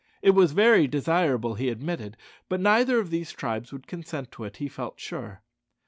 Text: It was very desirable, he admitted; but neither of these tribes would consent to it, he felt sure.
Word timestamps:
It 0.23 0.31
was 0.31 0.51
very 0.53 0.87
desirable, 0.87 1.53
he 1.53 1.69
admitted; 1.69 2.17
but 2.49 2.59
neither 2.59 2.97
of 2.99 3.11
these 3.11 3.31
tribes 3.31 3.71
would 3.71 3.85
consent 3.85 4.31
to 4.31 4.43
it, 4.45 4.57
he 4.57 4.67
felt 4.67 4.99
sure. 4.99 5.43